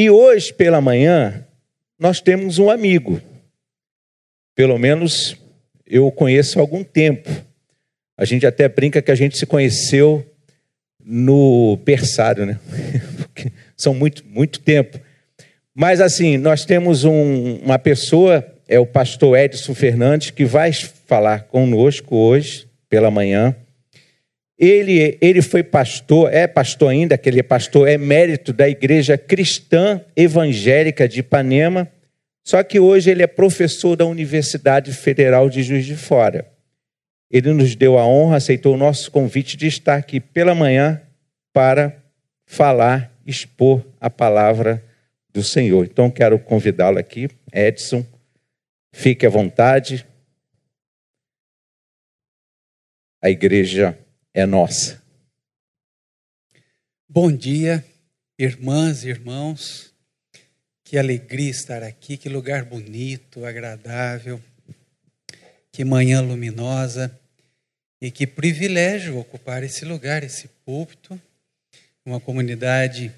[0.00, 1.44] E hoje pela manhã
[1.98, 3.20] nós temos um amigo.
[4.54, 5.36] Pelo menos
[5.86, 7.28] eu o conheço há algum tempo.
[8.16, 10.26] A gente até brinca que a gente se conheceu
[11.04, 12.58] no berçário, né?
[13.76, 14.98] São muito, muito tempo.
[15.74, 21.42] Mas assim, nós temos um, uma pessoa, é o pastor Edson Fernandes, que vai falar
[21.42, 23.54] conosco hoje, pela manhã.
[24.60, 30.04] Ele, ele foi pastor, é pastor ainda, que ele é pastor emérito da Igreja Cristã
[30.14, 31.90] Evangélica de Ipanema,
[32.44, 36.46] só que hoje ele é professor da Universidade Federal de Juiz de Fora.
[37.30, 41.00] Ele nos deu a honra, aceitou o nosso convite de estar aqui pela manhã
[41.54, 41.96] para
[42.44, 44.84] falar, expor a palavra
[45.32, 45.86] do Senhor.
[45.86, 48.04] Então quero convidá-lo aqui, Edson,
[48.92, 50.04] fique à vontade.
[53.22, 53.96] A igreja
[54.32, 55.02] é nossa.
[57.08, 57.84] Bom dia,
[58.38, 59.92] irmãs e irmãos.
[60.84, 64.40] Que alegria estar aqui, que lugar bonito, agradável,
[65.70, 67.16] que manhã luminosa
[68.00, 71.20] e que privilégio ocupar esse lugar, esse púlpito,
[72.04, 73.12] uma comunidade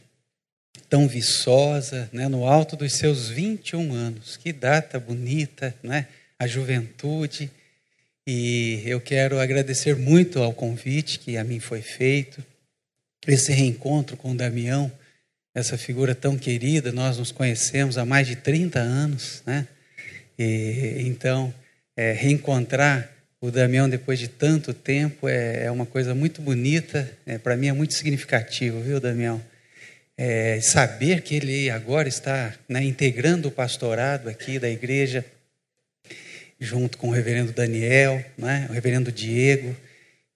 [0.88, 4.36] tão viçosa, né, no alto dos seus 21 anos.
[4.36, 6.08] Que data bonita, né?
[6.38, 7.50] A juventude.
[8.27, 12.45] E eu quero agradecer muito ao convite que a mim foi feito,
[13.27, 14.91] esse reencontro com o Damião,
[15.55, 19.67] essa figura tão querida, nós nos conhecemos há mais de 30 anos, né?
[20.39, 21.53] E, então,
[21.97, 27.39] é, reencontrar o Damião depois de tanto tempo é, é uma coisa muito bonita, é,
[27.39, 29.43] para mim é muito significativo, viu, Damião?
[30.17, 35.25] é, saber que ele agora está né, integrando o pastorado aqui da igreja,
[36.62, 39.74] junto com o reverendo Daniel, né, o reverendo Diego.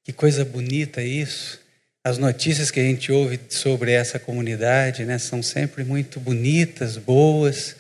[0.05, 1.61] Que coisa bonita isso.
[2.05, 7.77] As notícias que a gente ouve sobre essa comunidade né, são sempre muito bonitas, boas.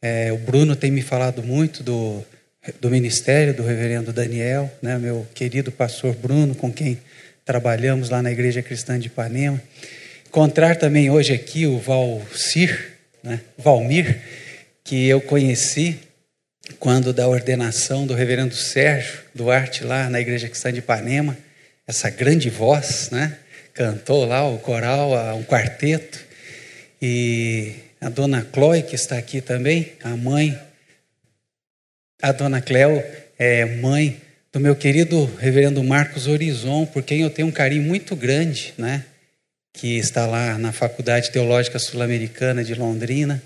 [0.00, 2.24] É, o Bruno tem me falado muito do,
[2.80, 6.98] do ministério do reverendo Daniel, né, meu querido pastor Bruno, com quem
[7.44, 9.60] trabalhamos lá na Igreja Cristã de Ipanema.
[10.26, 12.92] Encontrar também hoje aqui o Valcir,
[13.22, 13.40] né?
[13.56, 14.20] Valmir,
[14.84, 15.98] que eu conheci
[16.78, 21.36] quando da ordenação do reverendo Sérgio Duarte lá na igreja cristã de Ipanema,
[21.86, 23.38] essa grande voz, né?
[23.74, 26.18] Cantou lá o coral, um quarteto.
[27.00, 30.58] E a dona Chloe, que está aqui também, a mãe,
[32.20, 33.02] a dona Cleo
[33.38, 34.20] é mãe
[34.52, 39.04] do meu querido reverendo Marcos Horizon, por quem eu tenho um carinho muito grande, né?
[39.72, 43.40] que está lá na Faculdade Teológica Sul-Americana de Londrina.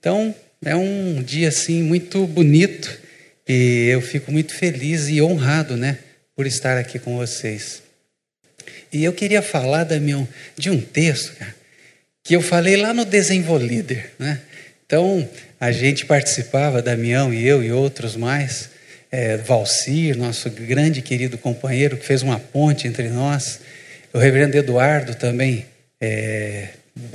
[0.00, 0.34] Então,
[0.64, 2.98] é um dia assim muito bonito
[3.48, 5.98] e eu fico muito feliz e honrado, né,
[6.34, 7.82] por estar aqui com vocês.
[8.92, 11.54] E eu queria falar da minha, de um texto, cara,
[12.22, 14.40] que eu falei lá no Desenvolíder, né?
[14.86, 15.28] Então,
[15.58, 18.68] a gente participava, Damião e eu e outros mais,
[19.10, 23.60] é, Valcir, nosso grande querido companheiro, que fez uma ponte entre nós,
[24.12, 25.64] o reverendo Eduardo também,
[26.00, 26.68] é,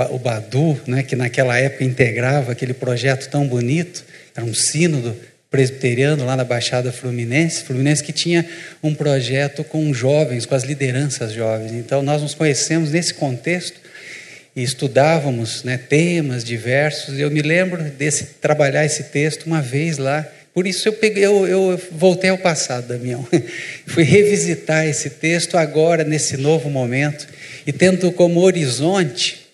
[0.09, 4.03] o Badu, né, que naquela época integrava aquele projeto tão bonito,
[4.35, 5.15] era um sínodo
[5.49, 8.45] presbiteriano lá na Baixada Fluminense, Fluminense que tinha
[8.83, 11.71] um projeto com jovens, com as lideranças jovens.
[11.71, 13.79] Então nós nos conhecemos nesse contexto
[14.55, 17.19] e estudávamos né, temas diversos.
[17.19, 20.27] Eu me lembro desse trabalhar esse texto uma vez lá
[20.57, 23.23] por isso eu, peguei, eu, eu voltei ao passado, Damião.
[23.85, 27.27] Fui revisitar esse texto agora, nesse novo momento,
[27.67, 29.46] e tendo como horizonte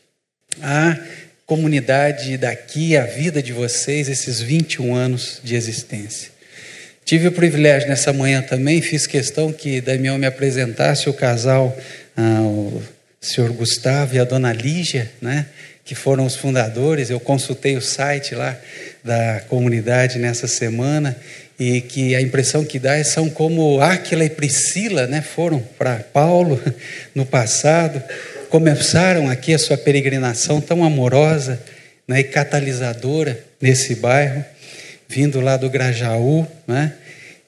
[0.61, 0.97] a
[1.45, 6.31] comunidade daqui, a vida de vocês, esses 21 anos de existência.
[7.05, 11.77] Tive o privilégio nessa manhã também, fiz questão que Damião me apresentasse o casal,
[12.15, 12.81] ah, o
[13.19, 15.47] senhor Gustavo e a dona Lígia, né?
[15.85, 17.09] que foram os fundadores.
[17.09, 18.57] Eu consultei o site lá
[19.03, 21.15] da comunidade nessa semana
[21.59, 25.97] e que a impressão que dá é são como Áquila e Priscila, né, foram para
[25.97, 26.59] Paulo
[27.13, 28.01] no passado,
[28.53, 31.59] começaram aqui a sua peregrinação tão amorosa
[32.07, 34.45] né, e catalisadora nesse bairro,
[35.09, 36.93] vindo lá do Grajaú, né,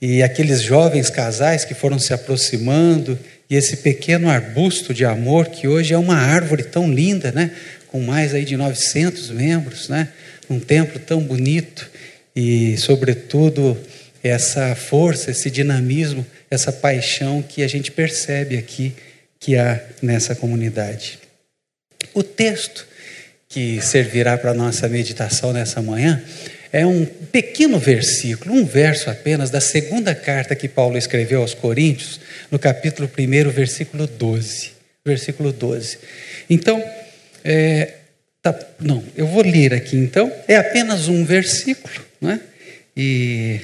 [0.02, 5.68] e aqueles jovens casais que foram se aproximando, e esse pequeno arbusto de amor que
[5.68, 7.52] hoje é uma árvore tão linda, né,
[7.86, 10.08] com mais aí de 900 membros, né?
[10.50, 11.88] Um templo tão bonito
[12.36, 13.78] e, sobretudo,
[14.24, 18.92] essa força, esse dinamismo, essa paixão que a gente percebe aqui
[19.46, 21.20] que há nessa comunidade.
[22.16, 22.88] O texto
[23.48, 26.20] que servirá para a nossa meditação nessa manhã
[26.74, 32.20] é um pequeno versículo, um verso apenas da segunda carta que Paulo escreveu aos Coríntios,
[32.50, 34.72] no capítulo 1, versículo 12.
[35.06, 36.00] Versículo 12.
[36.50, 36.84] Então,
[37.44, 37.94] é,
[38.46, 40.32] Tá, não, eu vou ler aqui então.
[40.48, 42.40] É apenas um versículo, né?
[42.96, 43.60] E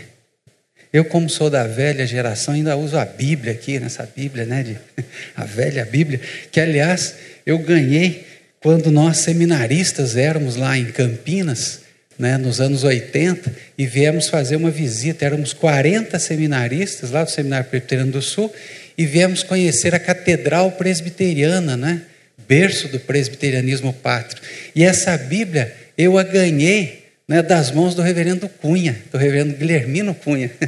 [0.93, 4.63] eu, como sou da velha geração, ainda uso a Bíblia aqui, nessa Bíblia, né?
[4.63, 4.77] De,
[5.35, 6.19] a velha Bíblia,
[6.51, 7.15] que aliás
[7.45, 8.25] eu ganhei
[8.59, 11.81] quando nós seminaristas éramos lá em Campinas,
[12.19, 15.25] né, nos anos 80, e viemos fazer uma visita.
[15.25, 18.53] Éramos 40 seminaristas lá do Seminário Presbiteriano do Sul,
[18.97, 22.01] e viemos conhecer a Catedral Presbiteriana, né?
[22.47, 24.41] berço do presbiterianismo pátrio.
[24.75, 27.00] E essa Bíblia eu a ganhei
[27.31, 30.51] né, das mãos do reverendo Cunha, do reverendo Guilhermino Cunha.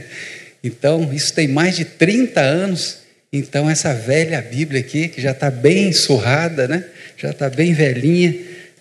[0.65, 3.00] Então, isso tem mais de 30 anos.
[3.33, 6.86] Então, essa velha Bíblia aqui, que já está bem surrada, né?
[7.18, 8.33] já está bem velhinha,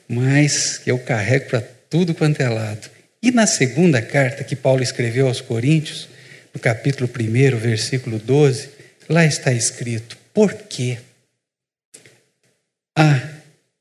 [0.06, 2.88] mas que eu carrego para tudo quanto é lado.
[3.20, 6.08] E na segunda carta que Paulo escreveu aos Coríntios,
[6.54, 8.68] no capítulo 1, versículo 12,
[9.08, 10.98] lá está escrito: Por quê?
[12.96, 13.20] A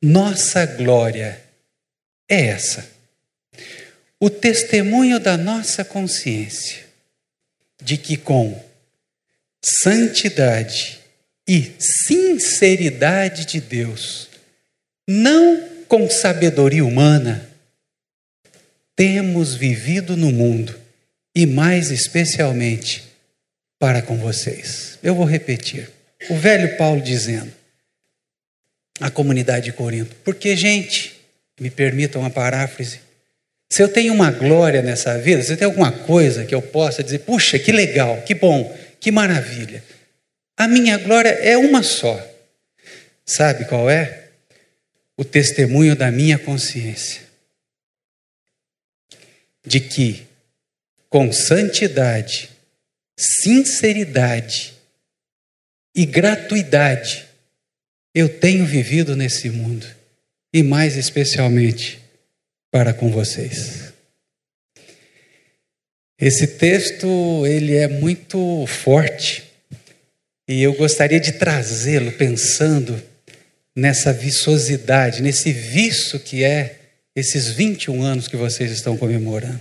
[0.01, 1.39] nossa glória
[2.27, 2.90] é essa.
[4.23, 6.85] O testemunho da nossa consciência
[7.81, 8.63] de que com
[9.63, 10.99] santidade
[11.47, 14.29] e sinceridade de Deus,
[15.09, 17.49] não com sabedoria humana,
[18.95, 20.79] temos vivido no mundo
[21.33, 23.03] e mais especialmente
[23.79, 24.99] para com vocês.
[25.01, 25.89] Eu vou repetir.
[26.29, 27.51] O velho Paulo dizendo:
[28.99, 30.15] a comunidade de Corinto.
[30.23, 31.19] Porque, gente,
[31.59, 32.99] me permitam uma paráfrase.
[33.71, 37.01] Se eu tenho uma glória nessa vida, se eu tenho alguma coisa que eu possa
[37.01, 39.81] dizer, puxa, que legal, que bom, que maravilha.
[40.57, 42.21] A minha glória é uma só.
[43.25, 44.27] Sabe qual é?
[45.15, 47.21] O testemunho da minha consciência.
[49.65, 50.27] De que,
[51.07, 52.49] com santidade,
[53.15, 54.73] sinceridade
[55.95, 57.25] e gratuidade,
[58.13, 59.87] eu tenho vivido nesse mundo
[60.53, 62.00] e mais especialmente
[62.71, 63.91] para com vocês.
[66.19, 69.43] Esse texto ele é muito forte
[70.47, 73.01] e eu gostaria de trazê-lo pensando
[73.75, 76.77] nessa viçosidade, nesse vício que é
[77.15, 79.59] esses 21 anos que vocês estão comemorando.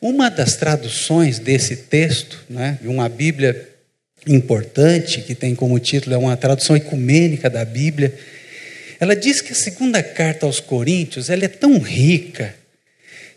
[0.00, 3.68] Uma das traduções desse texto, né, de uma Bíblia
[4.26, 8.16] importante, que tem como título, é uma tradução ecumênica da Bíblia.
[8.98, 12.54] Ela diz que a segunda carta aos Coríntios ela é tão rica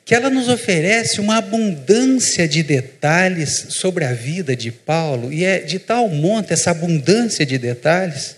[0.06, 5.60] que ela nos oferece uma abundância de detalhes sobre a vida de Paulo, e é
[5.60, 8.36] de tal monte essa abundância de detalhes,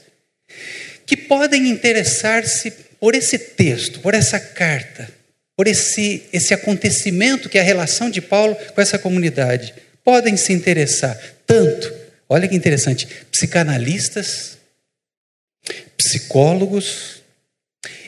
[1.06, 5.10] que podem interessar-se por esse texto, por essa carta,
[5.56, 9.74] por esse, esse acontecimento que é a relação de Paulo com essa comunidade.
[10.04, 12.02] Podem se interessar tanto
[12.32, 14.58] Olha que interessante: psicanalistas,
[16.02, 17.22] psicólogos,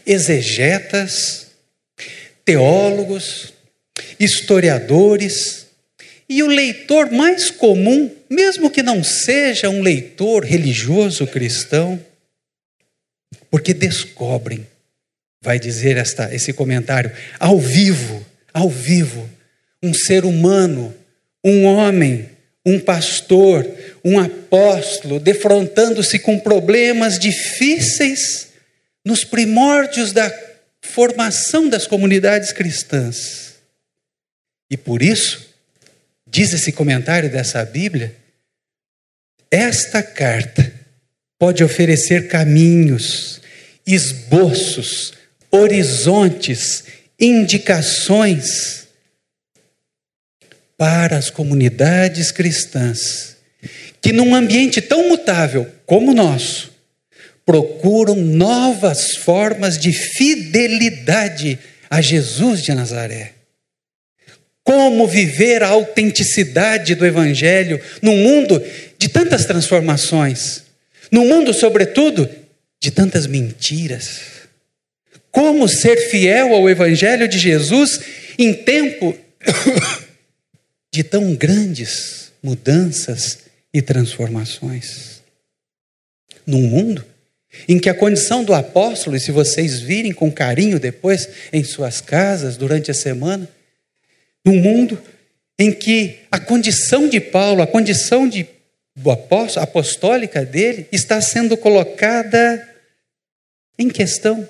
[0.05, 1.47] exegetas,
[2.43, 3.53] teólogos,
[4.19, 5.67] historiadores,
[6.27, 12.03] e o leitor mais comum, mesmo que não seja um leitor religioso cristão,
[13.51, 14.65] porque descobrem,
[15.41, 19.29] vai dizer esta, esse comentário, ao vivo, ao vivo,
[19.81, 20.95] um ser humano,
[21.43, 22.29] um homem
[22.65, 23.65] um pastor,
[24.03, 28.49] um apóstolo, defrontando-se com problemas difíceis
[29.05, 30.31] nos primórdios da
[30.81, 33.55] formação das comunidades cristãs.
[34.69, 35.53] E por isso,
[36.27, 38.15] diz esse comentário dessa Bíblia,
[39.51, 40.73] esta carta
[41.37, 43.41] pode oferecer caminhos,
[43.85, 45.13] esboços,
[45.51, 46.85] horizontes,
[47.19, 48.82] indicações
[50.83, 53.37] para as comunidades cristãs,
[54.01, 56.73] que num ambiente tão mutável como o nosso,
[57.45, 61.57] procuram novas formas de fidelidade
[61.89, 63.31] a Jesus de Nazaré.
[64.61, 68.61] Como viver a autenticidade do Evangelho num mundo
[68.99, 70.63] de tantas transformações,
[71.09, 72.29] num mundo, sobretudo,
[72.81, 74.19] de tantas mentiras.
[75.31, 78.01] Como ser fiel ao Evangelho de Jesus
[78.37, 79.17] em tempo
[80.93, 83.39] de tão grandes mudanças
[83.73, 85.23] e transformações.
[86.45, 87.03] Num mundo
[87.67, 91.99] em que a condição do apóstolo, e se vocês virem com carinho depois em suas
[91.99, 93.49] casas durante a semana,
[94.45, 95.01] num mundo
[95.57, 98.47] em que a condição de Paulo, a condição de
[98.95, 102.69] do apóstolo, apostólica dele está sendo colocada
[103.79, 104.47] em questão.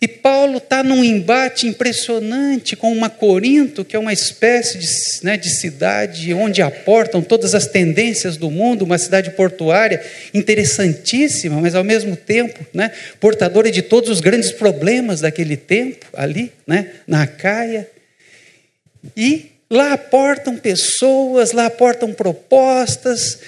[0.00, 4.86] E Paulo está num embate impressionante com uma Corinto, que é uma espécie de,
[5.22, 11.74] né, de cidade onde aportam todas as tendências do mundo, uma cidade portuária interessantíssima, mas
[11.74, 17.26] ao mesmo tempo né, portadora de todos os grandes problemas daquele tempo, ali, né, na
[17.26, 17.88] Caia.
[19.16, 23.38] E lá aportam pessoas, lá aportam propostas,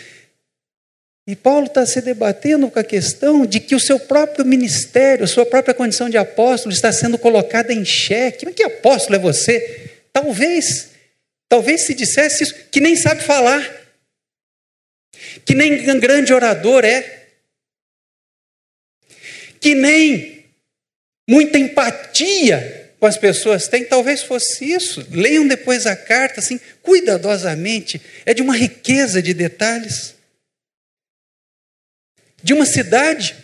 [1.27, 5.29] e Paulo está se debatendo com a questão de que o seu próprio ministério, a
[5.29, 8.45] sua própria condição de apóstolo está sendo colocada em xeque.
[8.45, 9.91] Mas que apóstolo é você?
[10.13, 10.91] Talvez,
[11.49, 13.67] talvez se dissesse isso, que nem sabe falar,
[15.47, 17.23] que nem grande orador é,
[19.59, 20.45] que nem
[21.27, 25.07] muita empatia com as pessoas tem, talvez fosse isso.
[25.11, 30.14] Leiam depois a carta assim, cuidadosamente, é de uma riqueza de detalhes
[32.45, 33.35] de uma cidade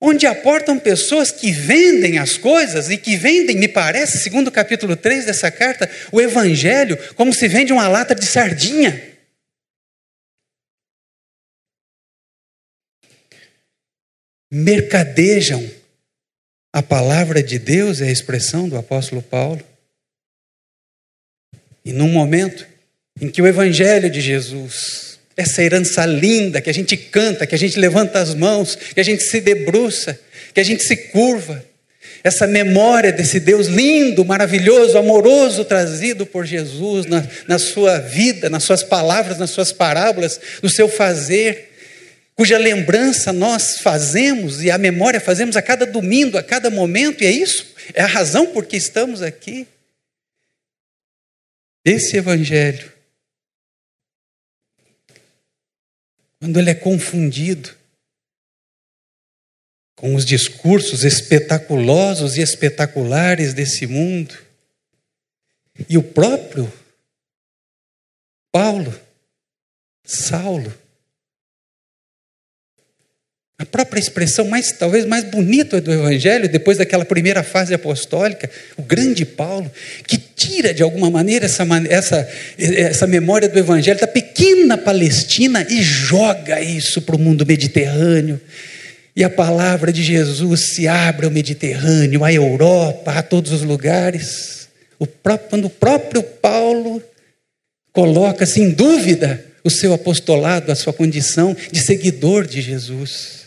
[0.00, 4.96] onde aportam pessoas que vendem as coisas e que vendem, me parece, segundo o capítulo
[4.96, 9.16] 3 dessa carta, o evangelho como se vende uma lata de sardinha.
[14.50, 15.70] Mercadejam
[16.72, 19.64] a palavra de Deus, é a expressão do apóstolo Paulo.
[21.84, 22.66] E num momento
[23.20, 25.07] em que o evangelho de Jesus
[25.38, 29.04] essa herança linda que a gente canta, que a gente levanta as mãos, que a
[29.04, 30.18] gente se debruça,
[30.52, 31.64] que a gente se curva.
[32.24, 38.64] Essa memória desse Deus lindo, maravilhoso, amoroso, trazido por Jesus na, na sua vida, nas
[38.64, 41.72] suas palavras, nas suas parábolas, no seu fazer,
[42.34, 47.28] cuja lembrança nós fazemos e a memória fazemos a cada domingo, a cada momento, e
[47.28, 47.64] é isso,
[47.94, 49.68] é a razão por que estamos aqui.
[51.84, 52.97] Esse Evangelho
[56.40, 57.76] quando ele é confundido
[59.96, 64.36] com os discursos espetaculosos e espetaculares desse mundo.
[65.88, 66.72] E o próprio
[68.52, 68.98] Paulo,
[70.04, 70.72] Saulo,
[73.60, 78.82] a própria expressão mais, talvez mais bonita do Evangelho, depois daquela primeira fase apostólica, o
[78.82, 79.68] grande Paulo,
[80.06, 85.82] que tira de alguma maneira essa, essa, essa memória do Evangelho da pequena Palestina e
[85.82, 88.40] joga isso para o mundo mediterrâneo.
[89.16, 94.68] E a palavra de Jesus se abre ao Mediterrâneo, à Europa, a todos os lugares.
[95.00, 97.02] O próprio, quando o próprio Paulo
[97.92, 103.37] coloca-se em dúvida o seu apostolado, a sua condição de seguidor de Jesus.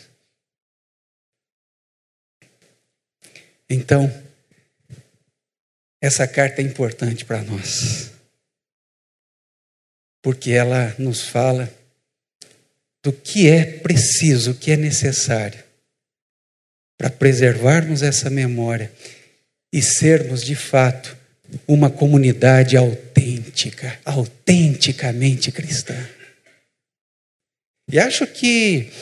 [3.72, 4.12] Então,
[5.98, 8.10] essa carta é importante para nós,
[10.22, 11.72] porque ela nos fala
[13.02, 15.64] do que é preciso, o que é necessário
[16.98, 18.92] para preservarmos essa memória
[19.72, 21.16] e sermos de fato
[21.66, 25.96] uma comunidade autêntica, autenticamente cristã.
[27.90, 28.92] E acho que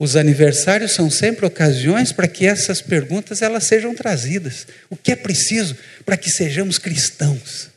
[0.00, 4.66] os aniversários são sempre ocasiões para que essas perguntas elas sejam trazidas.
[4.88, 5.76] O que é preciso
[6.06, 7.68] para que sejamos cristãos?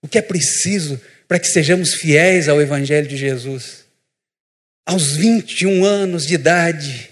[0.00, 3.84] O que é preciso para que sejamos fiéis ao Evangelho de Jesus?
[4.86, 7.10] Aos 21 anos de idade,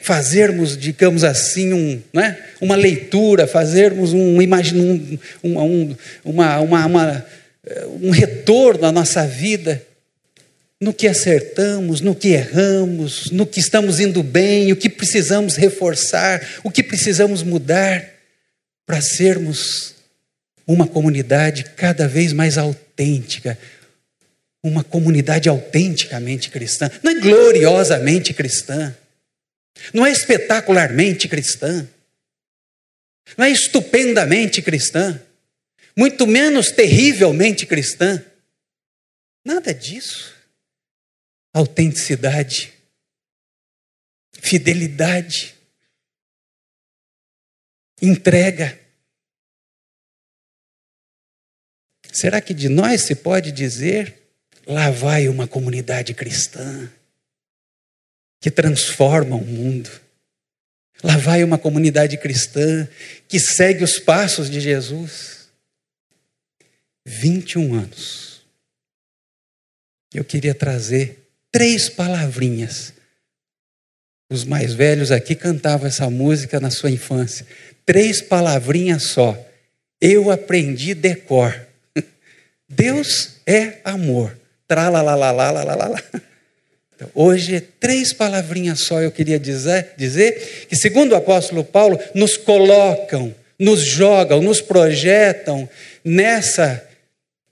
[0.00, 7.26] fazermos, digamos assim, um, né, uma leitura, fazermos um, um, um, uma, uma, uma,
[8.00, 9.86] um retorno à nossa vida
[10.82, 16.44] no que acertamos, no que erramos, no que estamos indo bem, o que precisamos reforçar,
[16.64, 18.04] o que precisamos mudar
[18.84, 19.94] para sermos
[20.66, 23.56] uma comunidade cada vez mais autêntica,
[24.60, 28.92] uma comunidade autenticamente cristã, não é gloriosamente cristã,
[29.94, 31.88] não é espetacularmente cristã,
[33.38, 35.22] não é estupendamente cristã,
[35.96, 38.20] muito menos terrivelmente cristã,
[39.44, 40.31] nada disso
[41.52, 42.72] autenticidade,
[44.32, 45.54] fidelidade,
[48.00, 48.78] entrega.
[52.10, 54.18] Será que de nós se pode dizer,
[54.66, 56.90] lá vai uma comunidade cristã
[58.40, 59.90] que transforma o mundo?
[61.02, 62.88] Lá vai uma comunidade cristã
[63.28, 65.48] que segue os passos de Jesus.
[67.04, 68.42] 21 anos.
[70.14, 71.21] Eu queria trazer
[71.52, 72.94] três palavrinhas.
[74.30, 77.46] Os mais velhos aqui cantavam essa música na sua infância.
[77.84, 79.38] Três palavrinhas só.
[80.00, 81.54] Eu aprendi decor.
[82.66, 84.36] Deus é amor.
[84.66, 86.02] Tralalalalalalala.
[86.94, 92.36] Então, hoje, três palavrinhas só eu queria dizer, dizer que, segundo o apóstolo Paulo, nos
[92.36, 95.68] colocam, nos jogam, nos projetam
[96.04, 96.88] nessa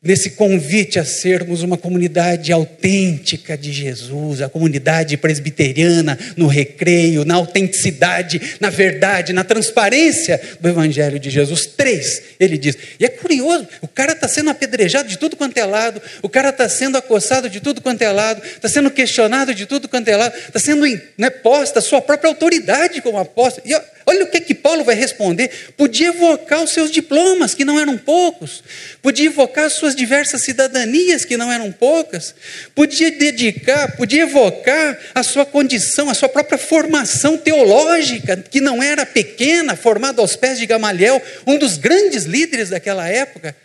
[0.03, 7.35] nesse convite a sermos uma comunidade autêntica de Jesus, a comunidade presbiteriana no recreio, na
[7.35, 11.67] autenticidade, na verdade, na transparência do Evangelho de Jesus.
[11.67, 12.79] Três, ele diz.
[12.99, 16.49] E é curioso, o cara está sendo apedrejado de tudo quanto é lado, o cara
[16.49, 20.17] está sendo acossado de tudo quanto é lado, está sendo questionado de tudo quanto é
[20.17, 20.87] lado, está sendo
[21.19, 23.67] né, posta a sua própria autoridade como apóstolo.
[23.67, 25.73] E, Olha o que, que Paulo vai responder.
[25.77, 28.61] Podia evocar os seus diplomas, que não eram poucos.
[29.01, 32.35] Podia evocar as suas diversas cidadanias, que não eram poucas.
[32.75, 39.07] Podia dedicar, podia evocar a sua condição, a sua própria formação teológica, que não era
[39.07, 43.57] pequena, formada aos pés de Gamaliel, um dos grandes líderes daquela época.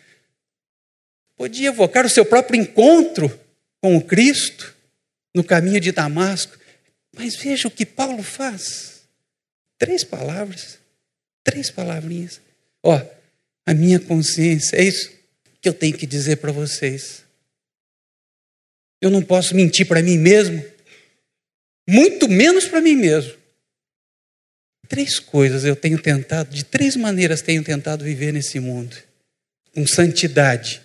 [1.35, 3.35] Podia evocar o seu próprio encontro
[3.81, 4.75] com o Cristo
[5.33, 6.55] no caminho de Damasco.
[7.17, 8.94] Mas veja o que Paulo faz.
[9.77, 10.79] Três palavras.
[11.43, 12.41] Três palavrinhas.
[12.83, 12.99] Ó,
[13.65, 15.11] a minha consciência, é isso
[15.61, 17.23] que eu tenho que dizer para vocês.
[19.01, 20.63] Eu não posso mentir para mim mesmo,
[21.87, 23.35] muito menos para mim mesmo.
[24.87, 28.95] Três coisas eu tenho tentado, de três maneiras tenho tentado viver nesse mundo:
[29.73, 30.81] com santidade,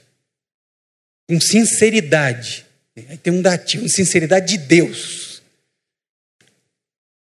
[1.28, 2.66] com sinceridade,
[3.08, 5.42] aí tem um dativo, sinceridade de Deus,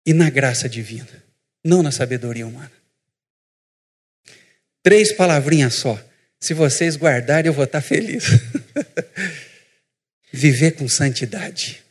[0.07, 1.30] e na graça divina
[1.65, 2.73] não na sabedoria humana.
[4.83, 5.99] Três palavrinhas só.
[6.41, 8.25] Se vocês guardarem, eu vou estar feliz.
[10.33, 11.83] Viver com santidade.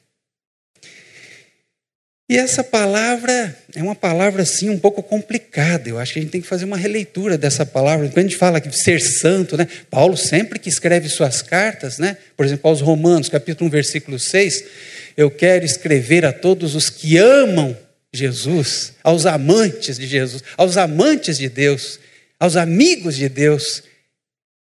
[2.28, 5.90] E essa palavra é uma palavra assim um pouco complicada.
[5.90, 8.08] Eu acho que a gente tem que fazer uma releitura dessa palavra.
[8.08, 9.68] Quando a gente fala de ser santo, né?
[9.90, 12.18] Paulo sempre que escreve suas cartas, né?
[12.38, 14.64] Por exemplo, aos Romanos, capítulo 1, versículo 6,
[15.18, 17.76] eu quero escrever a todos os que amam
[18.14, 22.00] Jesus, aos amantes de Jesus, aos amantes de Deus,
[22.40, 23.84] aos amigos de Deus,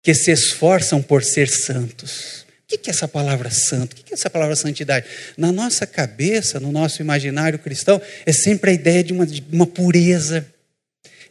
[0.03, 2.45] que se esforçam por ser santos.
[2.73, 3.93] O que é essa palavra santo?
[3.93, 5.05] O que é essa palavra santidade?
[5.37, 9.67] Na nossa cabeça, no nosso imaginário cristão, é sempre a ideia de uma, de uma
[9.67, 10.45] pureza,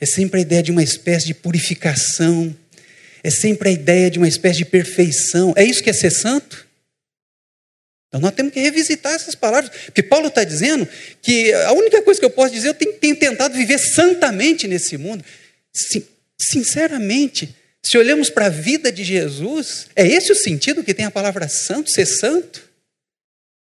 [0.00, 2.54] é sempre a ideia de uma espécie de purificação,
[3.22, 5.52] é sempre a ideia de uma espécie de perfeição.
[5.56, 6.66] É isso que é ser santo?
[8.10, 10.86] Então nós temos que revisitar essas palavras, porque Paulo está dizendo
[11.22, 14.98] que a única coisa que eu posso dizer, eu tenho, tenho tentado viver santamente nesse
[14.98, 15.24] mundo.
[15.72, 16.04] Sim,
[16.36, 21.10] sinceramente, se olhamos para a vida de Jesus, é esse o sentido que tem a
[21.10, 22.68] palavra santo, ser santo?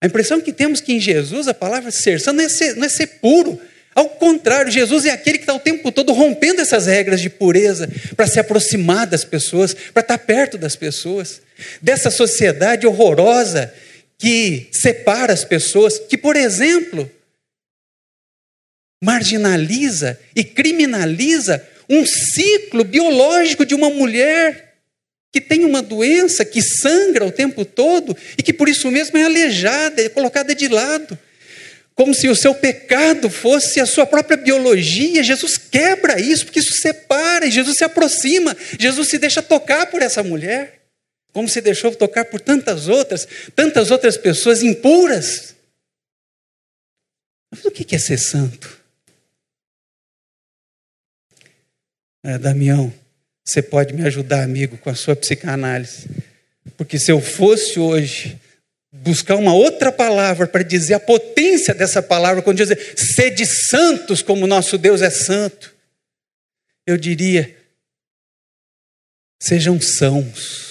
[0.01, 2.85] A impressão que temos que em Jesus a palavra ser santo não é ser, não
[2.85, 3.59] é ser puro.
[3.93, 7.89] Ao contrário, Jesus é aquele que está o tempo todo rompendo essas regras de pureza
[8.15, 11.41] para se aproximar das pessoas, para estar perto das pessoas,
[11.81, 13.73] dessa sociedade horrorosa
[14.21, 17.09] que separa as pessoas, que, por exemplo,
[19.03, 24.75] marginaliza e criminaliza um ciclo biológico de uma mulher
[25.31, 29.23] que tem uma doença, que sangra o tempo todo e que por isso mesmo é
[29.23, 31.17] aleijada, é colocada de lado.
[31.95, 35.23] Como se o seu pecado fosse a sua própria biologia.
[35.23, 40.03] Jesus quebra isso, porque isso separa, e Jesus se aproxima, Jesus se deixa tocar por
[40.03, 40.80] essa mulher
[41.33, 45.55] como se deixou tocar por tantas outras, tantas outras pessoas impuras.
[47.49, 48.79] Mas o que é ser santo?
[52.23, 52.93] É, Damião,
[53.43, 56.07] você pode me ajudar, amigo, com a sua psicanálise.
[56.77, 58.39] Porque se eu fosse hoje
[58.91, 64.45] buscar uma outra palavra para dizer a potência dessa palavra, quando dizer sede santos como
[64.45, 65.73] nosso Deus é santo,
[66.85, 67.57] eu diria:
[69.41, 70.70] sejam sãos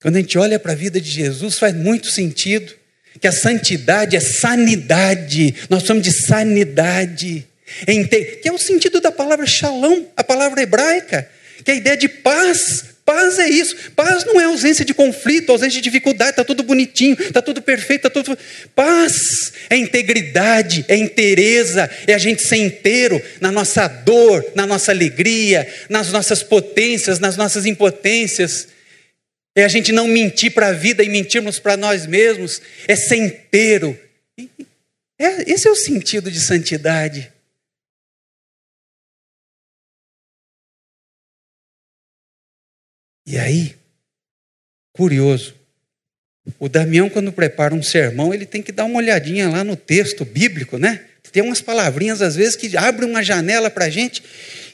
[0.00, 2.72] quando a gente olha para a vida de Jesus, faz muito sentido
[3.20, 5.54] que a santidade é sanidade.
[5.68, 7.46] Nós somos de sanidade,
[7.86, 11.28] que é o sentido da palavra shalom, a palavra hebraica,
[11.62, 12.84] que é a ideia de paz.
[13.04, 13.76] Paz é isso.
[13.94, 18.06] Paz não é ausência de conflito, ausência de dificuldade, está tudo bonitinho, está tudo perfeito,
[18.06, 18.38] está tudo.
[18.74, 24.92] Paz é integridade, é inteireza, é a gente ser inteiro na nossa dor, na nossa
[24.92, 28.68] alegria, nas nossas potências, nas nossas impotências.
[29.60, 32.62] É a gente não mentir para a vida e mentirmos para nós mesmos.
[32.88, 33.98] É ser inteiro.
[35.18, 37.30] É, esse é o sentido de santidade.
[43.26, 43.76] E aí,
[44.94, 45.54] curioso,
[46.58, 50.24] o Damião, quando prepara um sermão, ele tem que dar uma olhadinha lá no texto
[50.24, 51.04] bíblico, né?
[51.30, 54.22] Tem umas palavrinhas, às vezes, que abrem uma janela para a gente.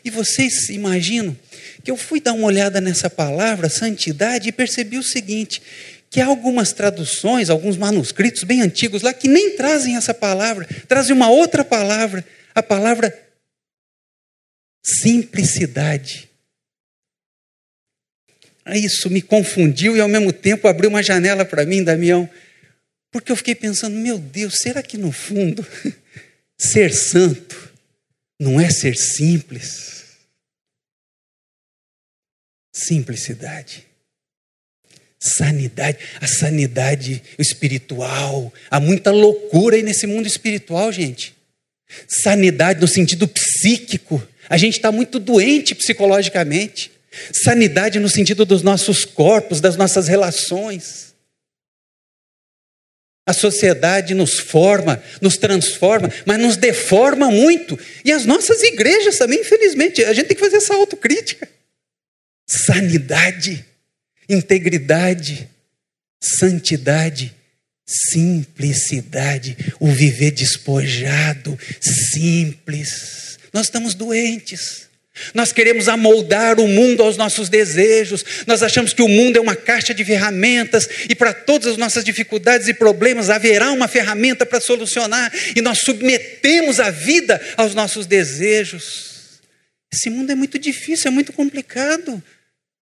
[0.04, 1.36] E vocês imaginam
[1.86, 5.62] que eu fui dar uma olhada nessa palavra, santidade, e percebi o seguinte:
[6.10, 11.14] que há algumas traduções, alguns manuscritos bem antigos lá que nem trazem essa palavra, trazem
[11.14, 13.16] uma outra palavra, a palavra
[14.82, 16.28] simplicidade.
[18.74, 22.28] Isso me confundiu e ao mesmo tempo abriu uma janela para mim, Damião,
[23.12, 25.64] porque eu fiquei pensando, meu Deus, será que no fundo
[26.58, 27.72] ser santo
[28.40, 30.05] não é ser simples?
[32.76, 33.86] Simplicidade.
[35.18, 38.52] Sanidade, a sanidade espiritual.
[38.70, 41.34] Há muita loucura aí nesse mundo espiritual, gente.
[42.06, 44.22] Sanidade no sentido psíquico.
[44.46, 46.92] A gente está muito doente psicologicamente.
[47.32, 51.14] Sanidade no sentido dos nossos corpos, das nossas relações.
[53.26, 57.78] A sociedade nos forma, nos transforma, mas nos deforma muito.
[58.04, 61.55] E as nossas igrejas também, infelizmente, a gente tem que fazer essa autocrítica.
[62.46, 63.64] Sanidade,
[64.28, 65.48] integridade,
[66.20, 67.34] santidade,
[67.84, 73.38] simplicidade, o viver despojado, simples.
[73.52, 74.86] Nós estamos doentes.
[75.32, 79.56] Nós queremos amoldar o mundo aos nossos desejos, nós achamos que o mundo é uma
[79.56, 84.60] caixa de ferramentas e para todas as nossas dificuldades e problemas haverá uma ferramenta para
[84.60, 89.40] solucionar e nós submetemos a vida aos nossos desejos.
[89.90, 92.22] Esse mundo é muito difícil, é muito complicado.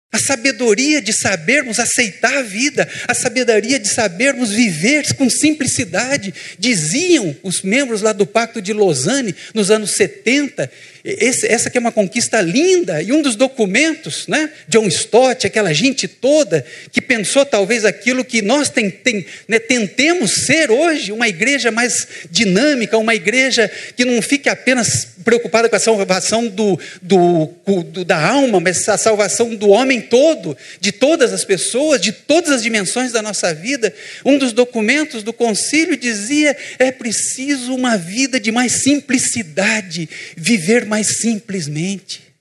[0.09, 6.33] A sabedoria de sabermos aceitar a vida, a sabedoria de sabermos viver com simplicidade.
[6.57, 10.71] Diziam os membros lá do Pacto de Lausanne, nos anos 70,
[11.07, 15.73] esse, essa que é uma conquista linda, e um dos documentos, né, John Stott, aquela
[15.73, 21.29] gente toda, que pensou talvez aquilo que nós tem, tem, né, tentemos ser hoje, uma
[21.29, 27.49] igreja mais dinâmica, uma igreja que não fique apenas preocupada com a salvação do, do,
[27.83, 32.49] do, da alma, mas a salvação do homem todo, de todas as pessoas, de todas
[32.49, 33.93] as dimensões da nossa vida.
[34.23, 40.96] Um dos documentos do concílio dizia: é preciso uma vida de mais simplicidade, viver mais
[40.97, 42.33] mais simplesmente.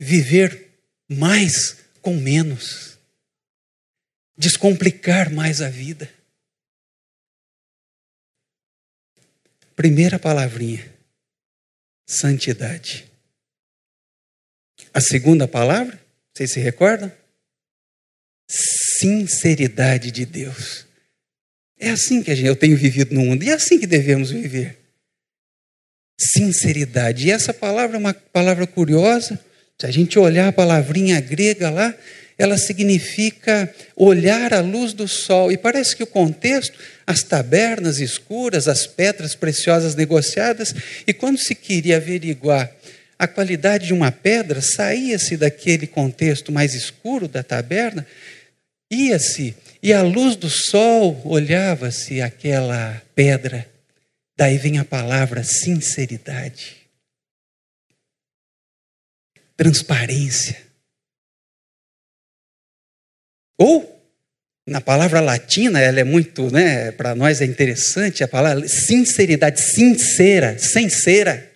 [0.00, 0.72] Viver
[1.08, 2.98] mais com menos.
[4.36, 6.12] Descomplicar mais a vida.
[9.76, 10.92] Primeira palavrinha:
[12.04, 13.08] santidade.
[14.92, 17.16] A segunda palavra, vocês se recordam?
[18.50, 20.91] Sinceridade de Deus.
[21.84, 24.30] É assim que a gente, eu tenho vivido no mundo e é assim que devemos
[24.30, 24.78] viver.
[26.16, 27.26] Sinceridade.
[27.26, 29.36] E essa palavra é uma palavra curiosa.
[29.76, 31.92] Se a gente olhar a palavrinha grega lá,
[32.38, 35.50] ela significa olhar a luz do sol.
[35.50, 40.72] E parece que o contexto, as tabernas escuras, as pedras preciosas negociadas,
[41.04, 42.72] e quando se queria averiguar
[43.18, 48.06] a qualidade de uma pedra, saía-se daquele contexto mais escuro da taberna,
[48.92, 53.68] ia-se e à luz do sol olhava-se aquela pedra.
[54.36, 56.76] Daí vem a palavra sinceridade,
[59.56, 60.60] transparência.
[63.58, 64.00] Ou,
[64.66, 70.58] na palavra latina, ela é muito, né, para nós é interessante, a palavra sinceridade, sincera,
[70.58, 71.51] sincera.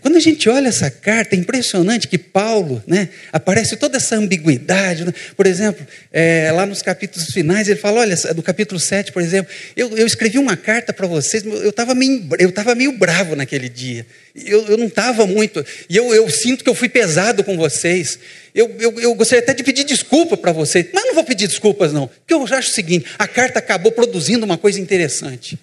[0.00, 5.04] Quando a gente olha essa carta, é impressionante que Paulo, né, aparece toda essa ambiguidade.
[5.04, 5.12] Né?
[5.36, 9.52] Por exemplo, é, lá nos capítulos finais, ele fala: olha, do capítulo 7, por exemplo,
[9.76, 14.06] eu, eu escrevi uma carta para vocês, eu estava meio, eu meio bravo naquele dia.
[14.34, 15.64] Eu, eu não estava muito.
[15.88, 18.18] E eu, eu sinto que eu fui pesado com vocês.
[18.54, 21.92] Eu, eu, eu gostaria até de pedir desculpa para vocês, mas não vou pedir desculpas,
[21.92, 22.06] não.
[22.06, 25.58] Porque eu acho o seguinte: a carta acabou produzindo uma coisa interessante.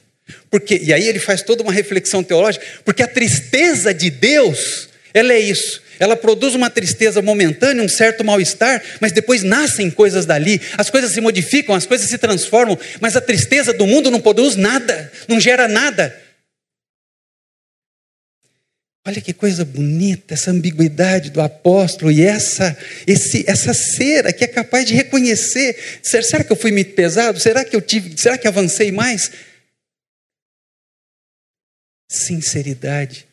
[0.50, 5.34] Porque, e aí ele faz toda uma reflexão teológica, porque a tristeza de Deus, ela
[5.34, 5.82] é isso.
[6.00, 10.62] Ela produz uma tristeza momentânea, um certo mal-estar, mas depois nascem coisas dali.
[10.78, 14.56] As coisas se modificam, as coisas se transformam, mas a tristeza do mundo não produz
[14.56, 16.16] nada, não gera nada.
[19.06, 24.48] Olha que coisa bonita essa ambiguidade do apóstolo e essa esse, essa cera que é
[24.48, 25.76] capaz de reconhecer.
[26.02, 27.40] Será que eu fui muito pesado?
[27.40, 28.14] Será que eu tive?
[28.18, 29.32] Será que avancei mais?
[32.10, 33.29] Sinceridade.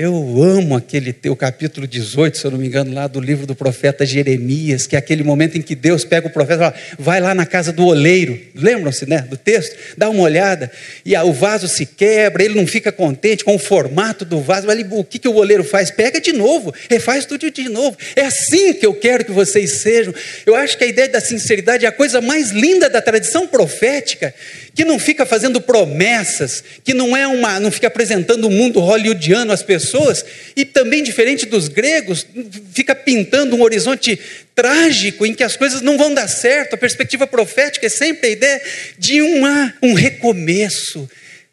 [0.00, 3.54] Eu amo aquele teu capítulo 18, se eu não me engano, lá do livro do
[3.56, 7.20] profeta Jeremias, que é aquele momento em que Deus pega o profeta e fala: vai
[7.20, 8.38] lá na casa do oleiro.
[8.54, 9.76] Lembram-se né, do texto?
[9.96, 10.70] Dá uma olhada.
[11.04, 14.70] E o vaso se quebra, ele não fica contente com o formato do vaso.
[14.70, 15.90] Ele, o que, que o oleiro faz?
[15.90, 17.98] Pega de novo, refaz tudo de novo.
[18.14, 20.14] É assim que eu quero que vocês sejam.
[20.46, 24.32] Eu acho que a ideia da sinceridade é a coisa mais linda da tradição profética
[24.76, 28.78] que não fica fazendo promessas, que não é uma, não fica apresentando o um mundo
[28.78, 30.24] hollywoodiano às pessoas pessoas
[30.54, 32.26] e também diferente dos gregos,
[32.74, 34.18] fica pintando um horizonte
[34.54, 36.74] trágico em que as coisas não vão dar certo.
[36.74, 38.62] A perspectiva profética é sempre a ideia
[38.98, 41.08] de uma, um recomeço,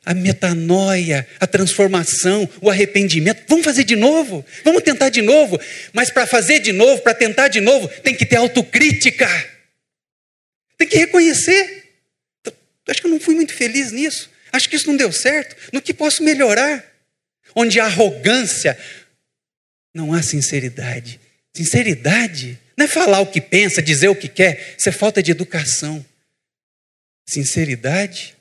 [0.06, 3.44] a metanoia, a transformação, o arrependimento.
[3.48, 5.60] Vamos fazer de novo, vamos tentar de novo,
[5.94, 9.28] mas para fazer de novo, para tentar de novo, tem que ter autocrítica,
[10.78, 11.84] tem que reconhecer.
[12.88, 15.82] Acho que eu não fui muito feliz nisso, acho que isso não deu certo, no
[15.82, 16.95] que posso melhorar.
[17.56, 18.78] Onde há arrogância,
[19.94, 21.20] não há sinceridade.
[21.56, 25.32] Sinceridade não é falar o que pensa, dizer o que quer, isso é falta de
[25.32, 26.06] educação.
[27.28, 28.36] Sinceridade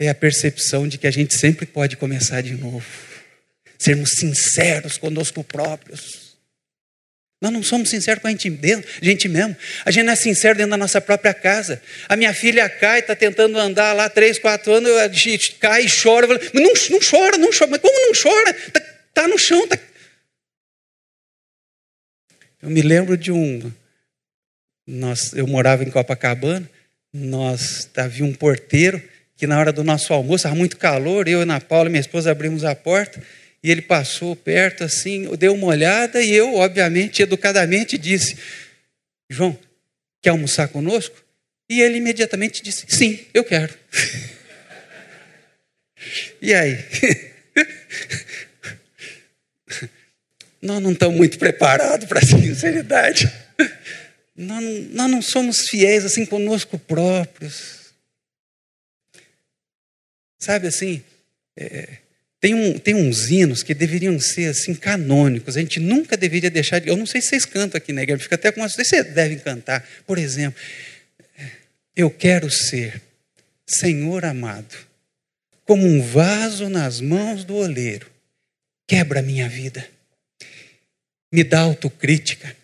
[0.00, 2.86] é a percepção de que a gente sempre pode começar de novo.
[3.78, 6.27] Sermos sinceros conosco próprios.
[7.40, 9.56] Nós não somos sinceros com a gente, dentro, a gente mesmo.
[9.84, 11.80] A gente não é sincero dentro da nossa própria casa.
[12.08, 14.90] A minha filha cai, está tentando andar lá três, quatro anos,
[15.60, 16.26] cai e chora.
[16.26, 17.70] Mas não, não chora, não chora.
[17.70, 18.50] Mas como não chora?
[18.50, 18.80] Está
[19.14, 19.68] tá no chão.
[19.68, 19.78] Tá...
[22.60, 23.72] Eu me lembro de um.
[24.84, 26.68] Nós, eu morava em Copacabana,
[27.12, 29.00] nós havia um porteiro
[29.38, 32.32] que na hora do nosso almoço, estava muito calor, eu e Ana Paula, minha esposa,
[32.32, 33.22] abrimos a porta,
[33.62, 38.38] e ele passou perto assim, deu uma olhada, e eu, obviamente, educadamente, disse:
[39.28, 39.58] João,
[40.22, 41.16] quer almoçar conosco?
[41.68, 43.74] E ele imediatamente disse: Sim, eu quero.
[46.40, 46.78] e aí?
[50.62, 53.30] nós não estamos muito preparados para a sinceridade.
[54.36, 57.92] Nós não, nós não somos fiéis assim conosco próprios.
[60.38, 61.02] Sabe assim,
[61.56, 61.98] é,
[62.40, 65.56] tem, um, tem uns hinos que deveriam ser assim canônicos.
[65.56, 66.88] A gente nunca deveria deixar de.
[66.88, 68.68] Eu não sei se vocês cantam aqui igreja, fica até com uma.
[68.68, 69.86] Vocês devem cantar.
[70.06, 70.60] Por exemplo,
[71.96, 73.02] eu quero ser,
[73.66, 74.76] Senhor amado,
[75.64, 78.08] como um vaso nas mãos do oleiro.
[78.86, 79.86] Quebra minha vida.
[81.32, 82.56] Me dá autocrítica.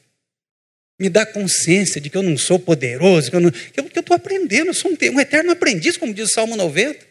[0.99, 4.93] Me dá consciência de que eu não sou poderoso, que eu estou aprendendo, eu sou
[4.93, 7.05] um, um eterno aprendiz, como diz o Salmo 90.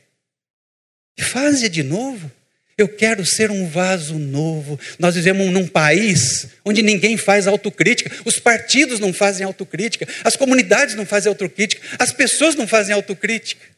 [1.20, 2.32] Faze de novo.
[2.78, 4.80] Eu quero ser um vaso novo.
[4.98, 10.96] Nós vivemos num país onde ninguém faz autocrítica, os partidos não fazem autocrítica, as comunidades
[10.96, 13.74] não fazem autocrítica, as pessoas não fazem autocrítica.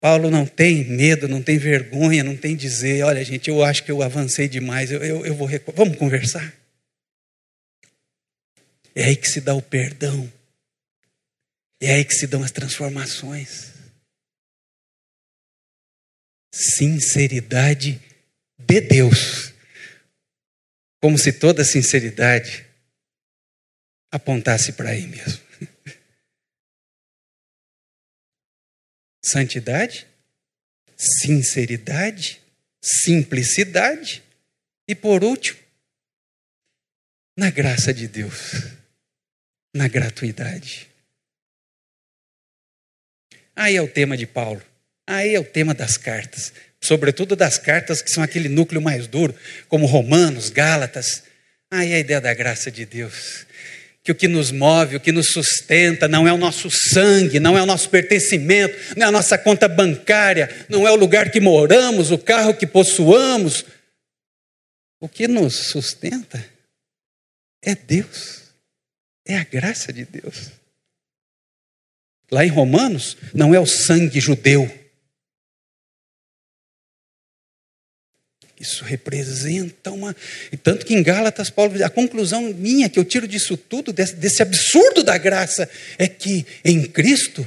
[0.00, 3.90] Paulo não tem medo, não tem vergonha, não tem dizer: olha, gente, eu acho que
[3.90, 5.48] eu avancei demais, eu, eu, eu vou.
[5.74, 6.52] Vamos conversar?
[8.94, 10.30] É aí que se dá o perdão,
[11.80, 13.71] é aí que se dão as transformações
[16.52, 18.00] sinceridade
[18.58, 19.52] de Deus.
[21.00, 22.66] Como se toda sinceridade
[24.10, 25.42] apontasse para aí mesmo.
[29.24, 30.06] Santidade,
[30.96, 32.42] sinceridade,
[32.82, 34.22] simplicidade
[34.86, 35.60] e, por último,
[37.36, 38.52] na graça de Deus,
[39.74, 40.90] na gratuidade.
[43.56, 44.71] Aí é o tema de Paulo.
[45.06, 49.34] Aí é o tema das cartas, sobretudo das cartas que são aquele núcleo mais duro,
[49.68, 51.24] como Romanos, Gálatas.
[51.70, 53.46] Aí é a ideia da graça de Deus.
[54.04, 57.56] Que o que nos move, o que nos sustenta, não é o nosso sangue, não
[57.56, 61.40] é o nosso pertencimento, não é a nossa conta bancária, não é o lugar que
[61.40, 63.64] moramos, o carro que possuamos.
[65.00, 66.44] O que nos sustenta
[67.62, 68.42] é Deus,
[69.24, 70.50] é a graça de Deus.
[72.30, 74.81] Lá em Romanos, não é o sangue judeu,
[78.62, 80.14] Isso representa uma.
[80.52, 84.14] E tanto que em Gálatas, Paulo, a conclusão minha que eu tiro disso tudo, desse,
[84.14, 87.44] desse absurdo da graça, é que em Cristo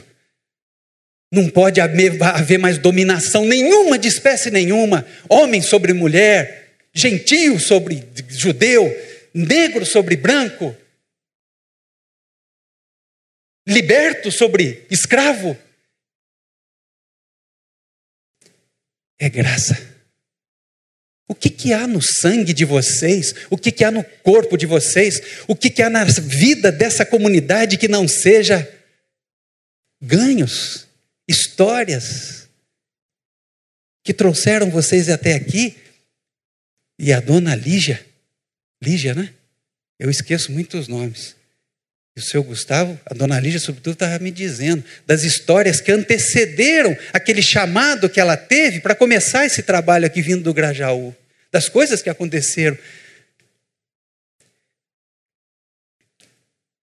[1.31, 8.05] não pode haver, haver mais dominação nenhuma de espécie nenhuma, homem sobre mulher, gentio sobre
[8.27, 8.85] judeu,
[9.33, 10.75] negro sobre branco,
[13.65, 15.57] liberto sobre escravo.
[19.17, 19.94] É graça.
[21.27, 23.33] O que, que há no sangue de vocês?
[23.49, 25.43] O que, que há no corpo de vocês?
[25.47, 28.71] O que, que há na vida dessa comunidade que não seja
[30.01, 30.87] ganhos,
[31.27, 32.47] histórias
[34.03, 35.75] que trouxeram vocês até aqui?
[36.99, 38.05] E a dona Lígia,
[38.81, 39.33] Lígia, né?
[39.97, 41.35] Eu esqueço muitos nomes.
[42.15, 46.95] E o seu Gustavo, a dona Lígia, sobretudo, estava me dizendo das histórias que antecederam
[47.11, 51.13] aquele chamado que ela teve para começar esse trabalho aqui vindo do Grajaú,
[51.51, 52.77] das coisas que aconteceram.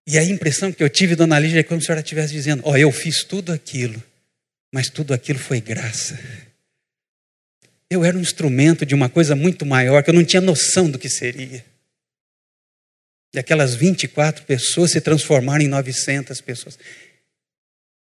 [0.06, 2.72] E a impressão que eu tive, dona Lígia, é como se ela estivesse dizendo: Ó,
[2.72, 4.02] oh, eu fiz tudo aquilo
[4.72, 6.18] mas tudo aquilo foi graça.
[7.90, 10.98] Eu era um instrumento de uma coisa muito maior que eu não tinha noção do
[10.98, 11.62] que seria.
[13.34, 16.78] E aquelas 24 pessoas se transformaram em 900 pessoas.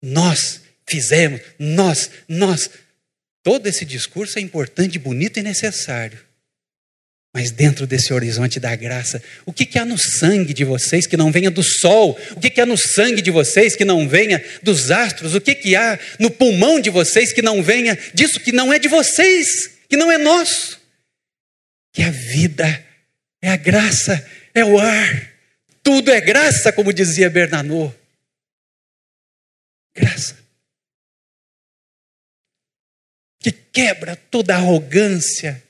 [0.01, 2.69] Nós fizemos, nós, nós.
[3.43, 6.19] Todo esse discurso é importante, bonito e necessário.
[7.33, 11.15] Mas dentro desse horizonte da graça, o que, que há no sangue de vocês que
[11.15, 12.19] não venha do sol?
[12.35, 15.35] O que, que há no sangue de vocês que não venha dos astros?
[15.35, 18.79] O que, que há no pulmão de vocês que não venha disso que não é
[18.79, 20.79] de vocês, que não é nosso?
[21.93, 22.83] Que a vida
[23.41, 24.25] é a graça,
[24.59, 25.33] é o ar,
[25.81, 27.93] tudo é graça, como dizia Bernanô.
[29.95, 30.37] Graça.
[33.39, 35.63] Que quebra toda arrogância,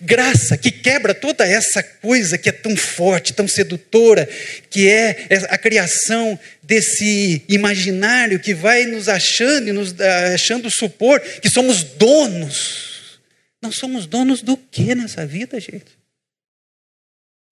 [0.00, 4.26] Graça que quebra toda essa coisa que é tão forte, tão sedutora,
[4.70, 9.94] que é a criação desse imaginário que vai nos achando e nos
[10.32, 13.20] achando supor que somos donos.
[13.60, 15.97] Nós somos donos do que nessa vida, gente?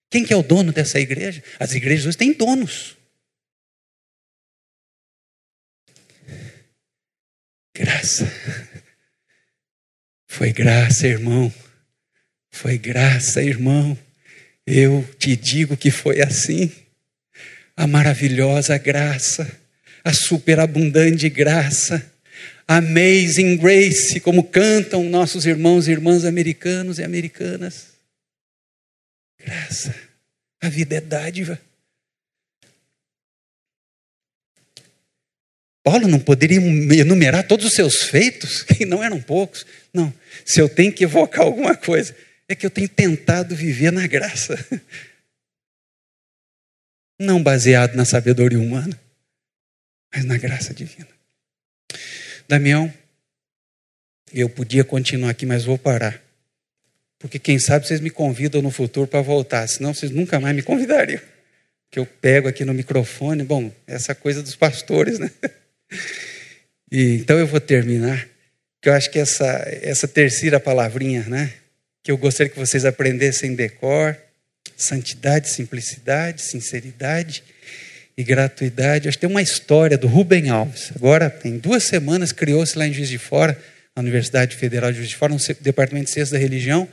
[0.09, 1.43] Quem que é o dono dessa igreja?
[1.59, 2.95] As igrejas hoje têm donos.
[7.75, 8.25] Graça.
[10.27, 11.53] Foi graça, irmão
[12.57, 13.97] foi graça, irmão.
[14.65, 16.71] Eu te digo que foi assim.
[17.75, 19.49] A maravilhosa graça,
[20.03, 22.03] a superabundante graça,
[22.67, 27.96] amazing grace, como cantam nossos irmãos e irmãs americanos e americanas.
[29.47, 29.95] Graça.
[30.59, 31.57] A vida é dádiva.
[35.81, 39.65] Paulo não poderia enumerar todos os seus feitos, que não eram poucos.
[39.93, 42.13] Não, se eu tenho que evocar alguma coisa,
[42.49, 44.57] é que eu tenho tentado viver na graça.
[47.19, 48.99] Não baseado na sabedoria humana,
[50.13, 51.07] mas na graça divina.
[52.47, 52.93] Damião,
[54.31, 56.26] eu podia continuar aqui, mas vou parar.
[57.19, 60.61] Porque quem sabe vocês me convidam no futuro para voltar, senão vocês nunca mais me
[60.61, 61.19] convidariam.
[61.89, 65.31] Que eu pego aqui no microfone, bom, essa coisa dos pastores, né?
[66.91, 68.27] E, então eu vou terminar,
[68.81, 69.45] que eu acho que essa,
[69.81, 71.53] essa terceira palavrinha, né?
[72.07, 74.17] que eu gostaria que vocês aprendessem decor,
[74.77, 77.43] santidade, simplicidade, sinceridade
[78.17, 79.09] e gratuidade.
[79.09, 80.89] Acho que tem uma história do Rubem Alves.
[80.95, 83.61] Agora, tem duas semanas, criou-se lá em Juiz de Fora,
[83.97, 86.87] na Universidade Federal de Juiz de Fora, no Departamento de Ciências da Religião,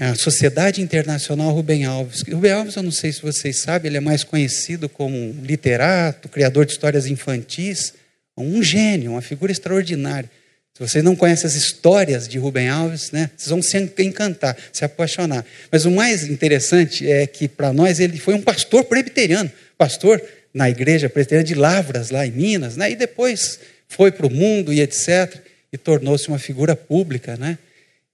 [0.00, 2.22] a Sociedade Internacional Rubem Alves.
[2.28, 6.66] Rubem Alves, eu não sei se vocês sabem, ele é mais conhecido como literato, criador
[6.66, 7.94] de histórias infantis,
[8.36, 10.28] um gênio, uma figura extraordinária.
[10.74, 14.84] Se vocês não conhecem as histórias de Rubem Alves, né, vocês vão se encantar, se
[14.84, 15.44] apaixonar.
[15.70, 20.20] Mas o mais interessante é que, para nós, ele foi um pastor presbiteriano, pastor
[20.52, 24.72] na igreja presbiteriana de Lavras, lá em Minas, né, e depois foi para o mundo
[24.72, 27.36] e etc., e tornou-se uma figura pública.
[27.36, 27.58] Né,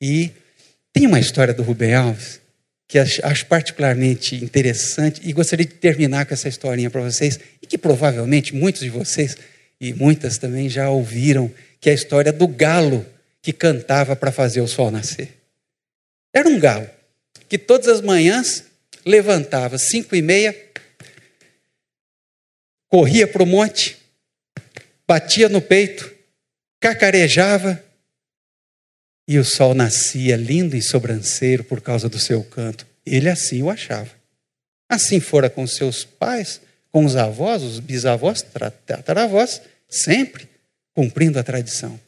[0.01, 0.31] e
[0.93, 2.40] tem uma história do Rubem Alves
[2.87, 7.79] que acho particularmente interessante e gostaria de terminar com essa historinha para vocês, e que
[7.79, 9.37] provavelmente muitos de vocês
[9.81, 13.05] e muitas também já ouviram que é a história do galo
[13.43, 15.35] que cantava para fazer o sol nascer.
[16.33, 16.88] Era um galo
[17.49, 18.64] que todas as manhãs
[19.05, 20.57] levantava cinco e meia,
[22.88, 23.97] corria para o monte,
[25.07, 26.13] batia no peito,
[26.85, 27.83] cacarejava
[29.27, 32.87] e o sol nascia lindo e sobranceiro por causa do seu canto.
[33.07, 34.11] Ele assim o achava.
[34.87, 36.61] Assim fora com seus pais,
[36.92, 38.42] com os avós, os bisavós,
[38.85, 40.47] tataravós, sempre
[40.92, 41.99] cumprindo a tradição.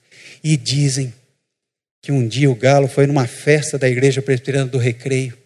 [0.45, 1.15] E dizem
[2.03, 5.39] que um dia o galo foi numa festa da igreja presbiteriana do Recreio.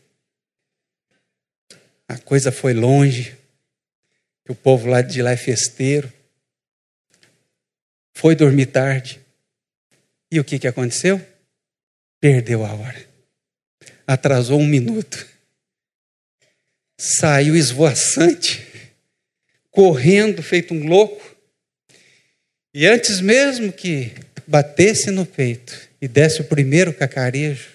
[2.08, 3.36] A coisa foi longe,
[4.44, 6.12] que o povo lá de lá é festeiro.
[8.14, 9.20] Foi dormir tarde.
[10.30, 11.24] E o que, que aconteceu?
[12.20, 13.08] Perdeu a hora.
[14.06, 15.26] Atrasou um minuto.
[16.98, 18.66] Saiu esvoaçante,
[19.70, 21.30] correndo, feito um louco
[22.72, 24.12] e antes mesmo que
[24.46, 27.68] batesse no peito e desse o primeiro cacarejo,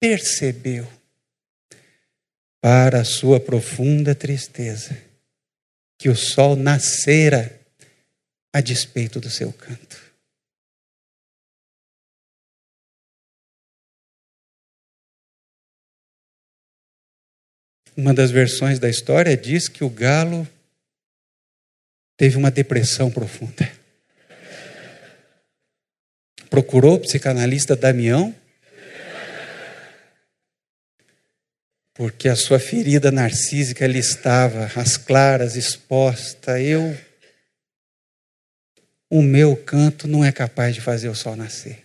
[0.00, 0.86] percebeu,
[2.60, 4.96] para sua profunda tristeza,
[5.96, 7.55] que o sol nascera
[8.56, 10.06] a despeito do seu canto.
[17.94, 20.48] Uma das versões da história diz que o galo
[22.16, 23.70] teve uma depressão profunda
[26.48, 28.34] procurou o psicanalista Damião?
[31.92, 36.58] Porque a sua ferida narcísica ali estava, as claras, exposta.
[36.58, 36.96] Eu
[39.10, 41.84] o meu canto não é capaz de fazer o sol nascer.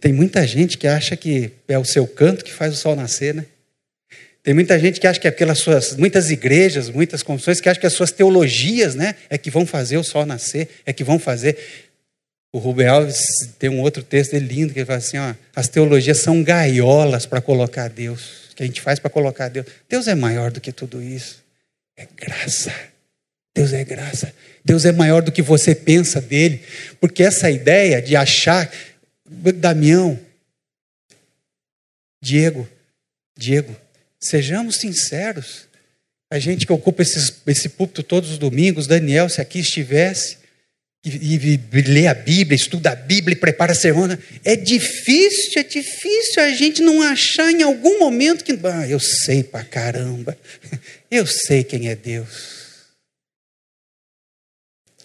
[0.00, 3.34] Tem muita gente que acha que é o seu canto que faz o sol nascer,
[3.34, 3.46] né?
[4.42, 7.86] Tem muita gente que acha que aquelas suas, muitas igrejas, muitas confissões que acham que
[7.86, 11.58] as suas teologias, né, é que vão fazer o sol nascer, é que vão fazer.
[12.52, 13.26] O Rubem Alves
[13.58, 17.26] tem um outro texto dele lindo que ele fala assim, ó, as teologias são gaiolas
[17.26, 19.66] para colocar Deus, que a gente faz para colocar Deus.
[19.88, 21.42] Deus é maior do que tudo isso.
[21.96, 22.72] É graça.
[23.56, 24.34] Deus é graça.
[24.62, 26.60] Deus é maior do que você pensa dele,
[27.00, 28.70] porque essa ideia de achar
[29.24, 30.18] Damião,
[32.22, 32.68] Diego,
[33.34, 33.74] Diego,
[34.20, 35.66] sejamos sinceros.
[36.30, 40.36] A gente que ocupa esses, esse púlpito todos os domingos, Daniel, se aqui estivesse,
[41.02, 45.62] e, e, lê a Bíblia, estuda a Bíblia e prepara a semana, é difícil, é
[45.62, 50.36] difícil a gente não achar em algum momento que, ah, eu sei pra caramba,
[51.10, 52.55] eu sei quem é Deus.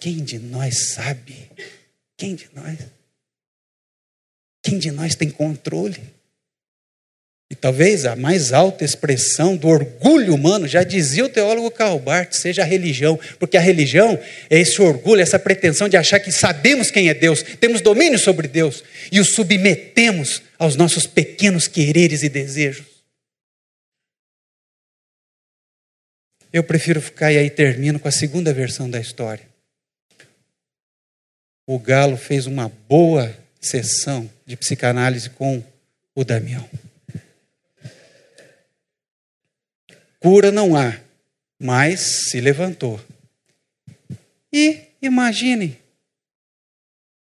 [0.02, 1.48] Quem de nós sabe?
[2.18, 2.76] Quem de nós?
[4.60, 6.02] Quem de nós tem controle?
[7.48, 12.32] E talvez a mais alta expressão do orgulho humano, já dizia o teólogo Karl Barth,
[12.32, 14.18] seja a religião, porque a religião
[14.50, 18.48] é esse orgulho, essa pretensão de achar que sabemos quem é Deus, temos domínio sobre
[18.48, 18.82] Deus
[19.12, 22.86] e o submetemos aos nossos pequenos quereres e desejos.
[26.52, 29.51] Eu prefiro ficar e aí termino com a segunda versão da história.
[31.66, 35.62] O Galo fez uma boa sessão de psicanálise com
[36.14, 36.68] o Damião.
[40.18, 41.00] Cura não há,
[41.58, 43.00] mas se levantou.
[44.52, 45.78] E imagine,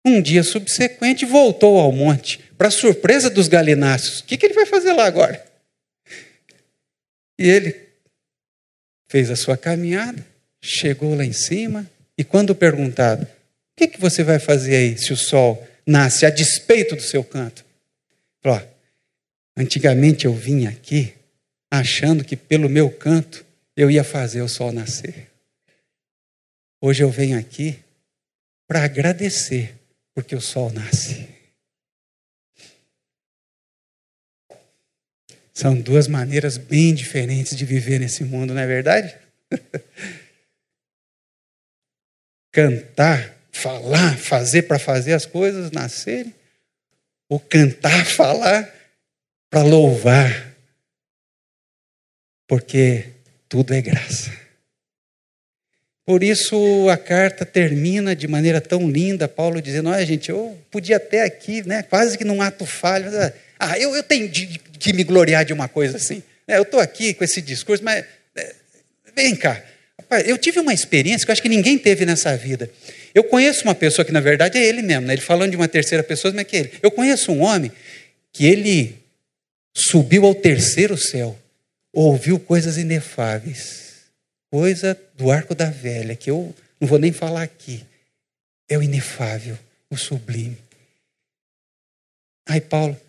[0.06, 4.20] um dia subsequente voltou ao monte, para surpresa dos galináceos.
[4.20, 5.44] O que, que ele vai fazer lá agora?
[7.38, 7.76] E ele
[9.10, 10.26] fez a sua caminhada,
[10.62, 13.28] chegou lá em cima, e quando perguntado:
[13.76, 17.24] O que, que você vai fazer aí se o sol nasce a despeito do seu
[17.24, 17.64] canto.
[18.44, 18.62] Ó,
[19.56, 21.14] antigamente eu vim aqui
[21.70, 23.46] achando que pelo meu canto
[23.76, 25.30] eu ia fazer o sol nascer.
[26.82, 27.80] Hoje eu venho aqui
[28.68, 29.76] para agradecer
[30.14, 31.28] porque o sol nasce.
[35.54, 39.18] São duas maneiras bem diferentes de viver nesse mundo, não é verdade?
[42.52, 46.34] Cantar falar, fazer para fazer as coisas nascerem,
[47.30, 48.70] ou cantar, falar
[49.50, 50.54] para louvar,
[52.48, 53.06] porque
[53.48, 54.32] tudo é graça.
[56.06, 60.98] Por isso a carta termina de maneira tão linda, Paulo dizendo: Olha, gente, eu podia
[60.98, 63.10] até aqui, né, quase que num ato falho,
[63.58, 66.22] ah, eu, eu tenho de, que me gloriar de uma coisa assim.
[66.48, 68.56] É, eu estou aqui com esse discurso, mas é,
[69.16, 69.64] vem cá.
[69.98, 72.70] Rapaz, eu tive uma experiência que eu acho que ninguém teve nessa vida.
[73.16, 75.14] Eu conheço uma pessoa que, na verdade, é ele mesmo, né?
[75.14, 76.74] ele falando de uma terceira pessoa, mas é que ele.
[76.84, 77.72] Eu conheço um homem
[78.34, 79.02] que ele
[79.74, 81.40] subiu ao terceiro céu,
[81.94, 84.02] ouviu coisas inefáveis,
[84.52, 87.86] coisa do arco da velha, que eu não vou nem falar aqui.
[88.68, 89.58] É o inefável,
[89.90, 90.58] o sublime.
[92.46, 93.00] Ai, Paulo,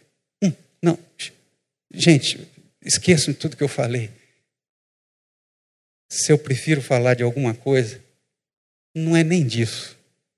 [0.41, 0.97] hum, não,
[1.93, 2.47] gente,
[2.81, 4.09] esqueçam tudo que eu falei.
[6.09, 8.06] Se eu prefiro falar de alguma coisa,
[8.99, 9.97] não é nem disso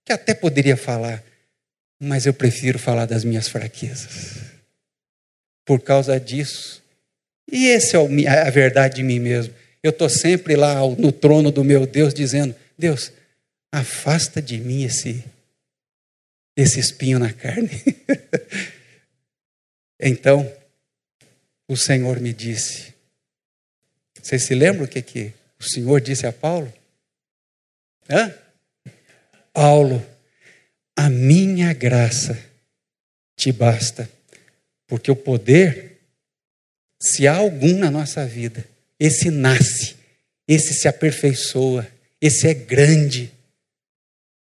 [0.08, 1.22] que até poderia falar,
[2.00, 4.38] mas eu prefiro falar das minhas fraquezas.
[5.66, 6.82] Por causa disso.
[7.46, 9.54] E essa é a verdade de mim mesmo.
[9.82, 13.12] Eu estou sempre lá no trono do meu Deus dizendo: Deus,
[13.70, 15.22] afasta de mim esse,
[16.56, 17.68] esse espinho na carne.
[20.00, 20.50] então,
[21.68, 22.94] o Senhor me disse.
[24.22, 26.72] Vocês se lembram o que, que o Senhor disse a Paulo?
[28.08, 28.47] Hã?
[29.58, 30.00] Paulo,
[30.96, 32.38] a minha graça
[33.36, 34.08] te basta,
[34.86, 35.98] porque o poder,
[37.02, 38.64] se há algum na nossa vida,
[39.00, 39.96] esse nasce,
[40.46, 41.84] esse se aperfeiçoa,
[42.20, 43.32] esse é grande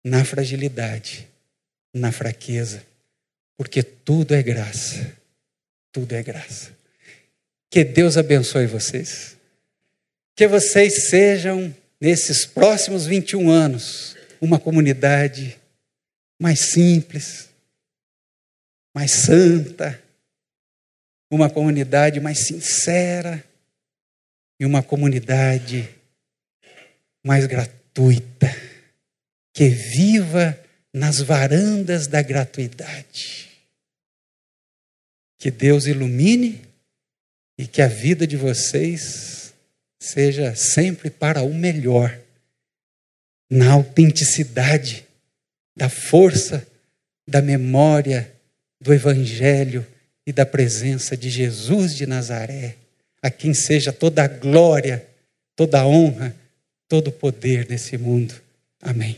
[0.04, 1.26] na fragilidade,
[1.92, 2.86] na fraqueza,
[3.56, 5.16] porque tudo é graça,
[5.90, 6.70] tudo é graça.
[7.68, 9.36] Que Deus abençoe vocês,
[10.36, 15.56] que vocês sejam, nesses próximos 21 anos, uma comunidade
[16.36, 17.48] mais simples,
[18.92, 20.02] mais santa,
[21.30, 23.42] uma comunidade mais sincera
[24.58, 25.88] e uma comunidade
[27.24, 28.48] mais gratuita,
[29.54, 30.58] que viva
[30.92, 33.48] nas varandas da gratuidade.
[35.38, 36.60] Que Deus ilumine
[37.56, 39.54] e que a vida de vocês
[40.00, 42.21] seja sempre para o melhor
[43.52, 45.04] na autenticidade
[45.76, 46.66] da força,
[47.28, 48.32] da memória,
[48.80, 49.86] do Evangelho
[50.26, 52.76] e da presença de Jesus de Nazaré,
[53.20, 55.06] a quem seja toda a glória,
[55.54, 56.34] toda a honra,
[56.88, 58.34] todo o poder nesse mundo.
[58.80, 59.16] Amém.